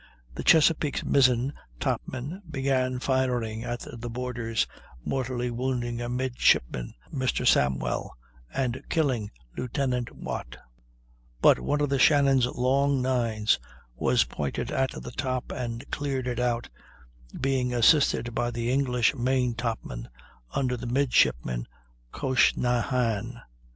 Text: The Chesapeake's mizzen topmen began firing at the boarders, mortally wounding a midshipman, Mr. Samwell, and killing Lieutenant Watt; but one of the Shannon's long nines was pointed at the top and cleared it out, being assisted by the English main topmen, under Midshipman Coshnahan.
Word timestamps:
The 0.33 0.41
Chesapeake's 0.43 1.03
mizzen 1.03 1.53
topmen 1.79 2.41
began 2.49 2.97
firing 2.97 3.63
at 3.63 3.85
the 4.01 4.09
boarders, 4.09 4.65
mortally 5.05 5.51
wounding 5.51 6.01
a 6.01 6.09
midshipman, 6.09 6.95
Mr. 7.13 7.45
Samwell, 7.45 8.09
and 8.51 8.81
killing 8.89 9.29
Lieutenant 9.55 10.09
Watt; 10.17 10.57
but 11.39 11.59
one 11.59 11.81
of 11.81 11.89
the 11.89 11.99
Shannon's 11.99 12.47
long 12.47 13.03
nines 13.03 13.59
was 13.95 14.23
pointed 14.23 14.71
at 14.71 14.89
the 14.89 15.11
top 15.11 15.51
and 15.51 15.87
cleared 15.91 16.25
it 16.27 16.39
out, 16.39 16.67
being 17.39 17.71
assisted 17.71 18.33
by 18.33 18.49
the 18.49 18.71
English 18.71 19.13
main 19.13 19.53
topmen, 19.53 20.09
under 20.55 20.83
Midshipman 20.83 21.67
Coshnahan. 22.11 23.39